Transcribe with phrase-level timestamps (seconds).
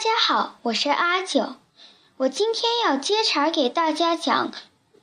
[0.00, 1.56] 大家好，我是阿九。
[2.16, 4.50] 我今天要接茬给大家讲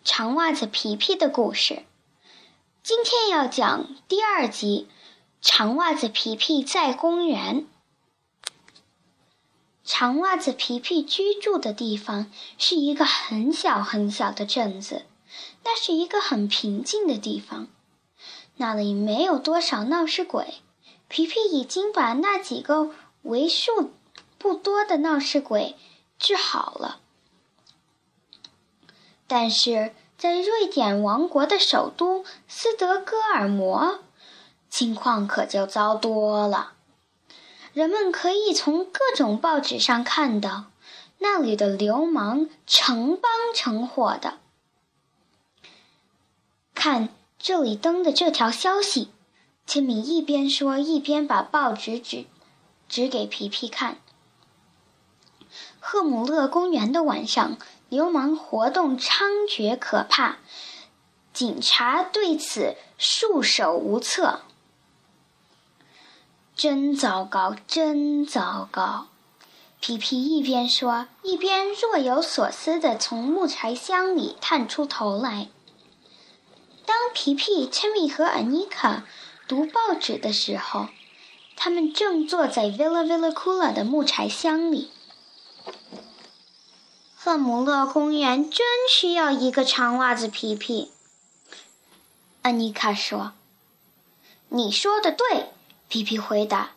[0.04, 1.84] 长袜子皮皮的故事。
[2.82, 4.88] 今天要讲第二集：
[5.40, 7.68] 长袜子皮皮在公园。
[9.84, 15.06] 长袜子皮皮居住的地方是一个很小很小的镇子，
[15.64, 17.68] 那是一个很平静的地方，
[18.56, 20.56] 那里没有多少闹事鬼。
[21.08, 22.90] 皮皮已经把那几个
[23.22, 23.94] 为数。
[24.38, 25.76] 不多的闹事鬼
[26.20, 27.00] 治好了，
[29.28, 34.00] 但是在瑞典王国的首都斯德哥尔摩，
[34.70, 36.74] 情况可就糟多了。
[37.74, 40.66] 人们可以从各种报纸上看到，
[41.20, 44.40] 那里的流氓成帮成伙的。
[46.74, 49.12] 看这里登的这条消息，
[49.66, 52.26] 切米一边说一边把报纸指
[52.88, 54.00] 指给皮皮看。
[55.90, 57.56] 赫姆勒公园的晚上，
[57.88, 60.36] 流氓活动猖獗可怕，
[61.32, 64.42] 警察对此束手无策。
[66.58, 69.08] 真糟糕，真糟糕！
[69.80, 75.48] 皮皮一边说，一边若有所思地从木柴箱里探出头来。
[76.86, 79.06] 当皮皮、切米和安妮卡
[79.48, 80.90] 读报纸的时候，
[81.56, 84.92] 他们正坐在 Villa Villa Kula 的木柴箱里。
[87.28, 90.94] 赫姆勒公园真需要一个长袜子皮皮。
[92.42, 93.34] 安妮卡说
[94.48, 95.50] ：“你说的对。”
[95.90, 96.70] 皮皮回答：“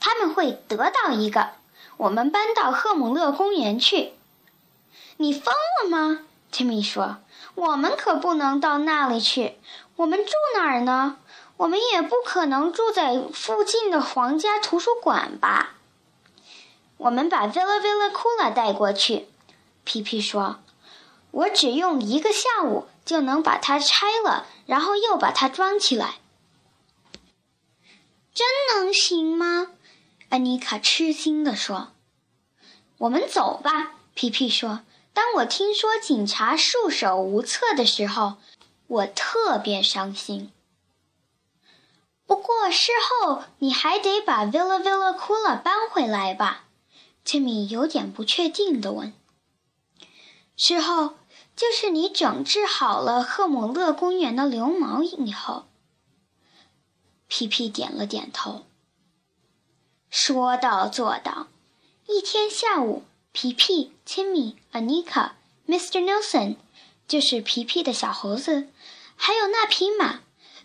[0.00, 1.50] 他们会得到一个。
[1.98, 4.14] 我们搬到赫姆勒公园去。”
[5.18, 6.20] 你疯了吗？
[6.50, 7.18] 吉米说
[7.54, 9.58] ：“我们可不能到那里去。
[9.96, 11.18] 我们住哪儿呢？
[11.58, 15.74] 我们也不可能住在附近的皇家图书馆吧？
[16.96, 19.28] 我们把 Villa Villa Kula 带过去。”
[19.88, 20.60] 皮皮说
[21.32, 26.16] ：“我只用一个下午就能把它拆了，然后又把它装起来。
[28.34, 29.68] 真能行吗？”
[30.28, 31.92] 安妮卡吃惊地说。
[32.98, 34.82] “我们走吧。”皮皮说。
[35.14, 38.36] “当我听说警察束手无策的时候，
[38.88, 40.52] 我特别伤心。
[42.26, 46.66] 不过事后你还得把 Villa Villa Kula 搬回来吧？”
[47.24, 49.14] 切米有点不确定地问。
[50.58, 51.14] 之后，
[51.54, 55.66] 就是你整治好了赫姆勒公园的流氓以后，
[57.28, 58.66] 皮皮点了点头，
[60.10, 61.46] 说到做到。
[62.08, 65.30] 一天下午，皮皮、Timmy、Anika、
[65.68, 66.02] Mr.
[66.02, 66.56] Nelson，
[67.06, 68.66] 就是皮皮的小猴子，
[69.14, 70.22] 还有那匹马，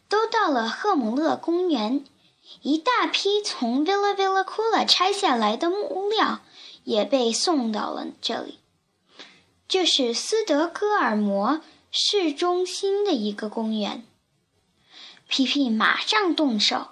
[0.10, 2.04] 都到了赫姆勒公园。
[2.64, 6.40] 一大批从 Villa Villa Kula 拆下来的木料
[6.84, 8.58] 也被送到了这里。
[9.74, 14.06] 这是斯德哥尔摩市中心的一个公园。
[15.28, 16.90] 皮皮马上动手，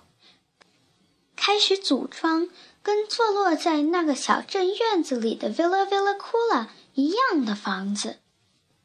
[1.35, 2.49] 开始组装
[2.81, 8.17] 跟坐落在那个小镇院子里的 Villa Villa Kula 一样的房子。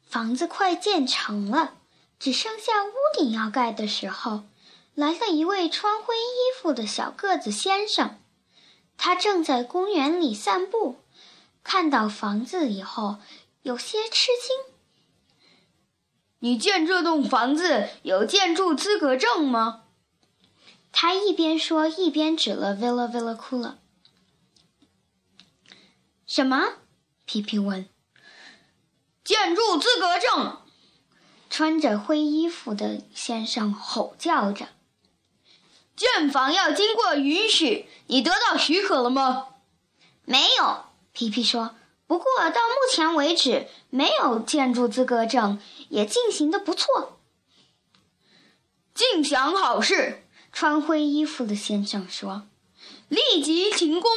[0.06, 1.76] 房子快建成了，
[2.18, 4.42] 只剩下屋顶要盖的时候，
[4.94, 8.18] 来了一位穿灰衣服的小个子先生。
[8.98, 10.96] 他正在公园里散步，
[11.64, 13.16] 看到房子以后。
[13.66, 14.74] 有些吃惊。
[16.38, 19.82] 你建这栋房子有建筑资格证吗？
[20.92, 23.78] 他一边说一边指了 Villa Villa Kula。
[26.28, 26.74] 什么？
[27.24, 27.88] 皮皮问。
[29.24, 30.62] 建筑资格证！
[31.50, 34.68] 穿着灰衣服的先生吼叫着。
[35.96, 39.48] 建房要经过允许，你得到许可了吗？
[40.24, 41.74] 没有，皮皮说。
[42.06, 47.18] 不过到目前为止，没有建筑资格证，也进行的不错。
[48.94, 50.22] 尽想好事，
[50.52, 52.46] 穿灰衣服的先生说
[53.08, 54.10] ：“立即停工，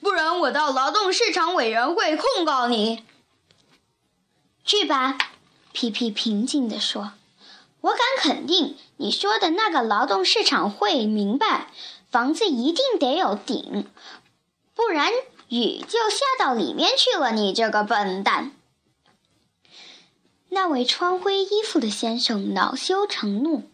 [0.00, 3.04] 不然我到劳动市场委员会控告你。”
[4.64, 5.18] 去吧，
[5.72, 7.12] 皮皮平静地说
[7.82, 11.70] ：“我敢肯定，你说的那个劳动市场会明白，
[12.10, 13.86] 房子一定得有顶，
[14.74, 15.12] 不然。”
[15.48, 18.52] 雨就下到里面去了，你这个笨蛋！
[20.50, 23.70] 那位穿灰衣服的先生恼羞成怒，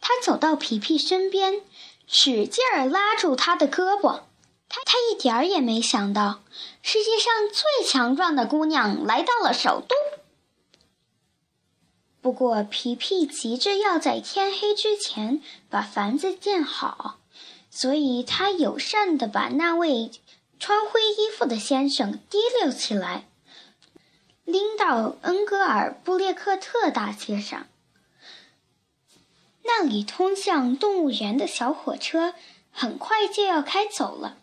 [0.00, 1.62] 他走到皮皮身边，
[2.06, 4.22] 使劲儿拉住他的胳膊。
[4.68, 6.42] 他他一点儿也没想到，
[6.82, 9.94] 世界上最强壮的姑娘来到了首都。
[12.20, 17.18] 不过皮皮急着要在天黑之前把房子建好，
[17.70, 20.10] 所以他友善地把那位。
[20.58, 23.28] 穿灰衣服的先生提溜起来，
[24.44, 27.66] 拎到恩格尔布列克特大街上。
[29.62, 32.34] 那里通向动物园的小火车
[32.70, 34.38] 很快就要开走了。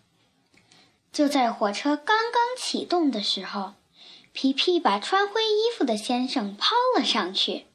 [1.11, 3.73] 就在火车刚刚启动的时候，
[4.31, 7.65] 皮皮把穿灰衣服的先生抛了上去，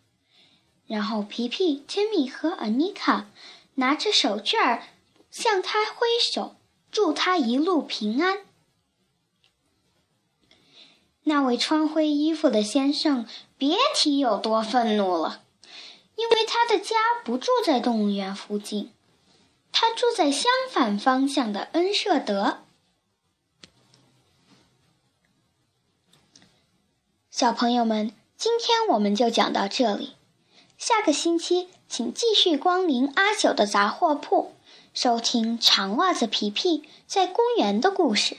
[0.86, 3.26] 然后皮皮、珍米和安妮卡
[3.74, 4.84] 拿着手绢儿
[5.30, 6.56] 向他挥手，
[6.90, 8.38] 祝他一路平安。
[11.24, 13.26] 那位穿灰衣服的先生
[13.58, 15.42] 别提有多愤怒了，
[16.14, 18.92] 因为他的家不住在动物园附近，
[19.72, 22.58] 他住在相反方向的恩舍德。
[27.30, 30.14] 小朋友们，今天我们就讲到这里。
[30.78, 34.55] 下个星期，请继续光临阿九的杂货铺，
[34.96, 38.38] 收听长袜子皮皮在公园的故事。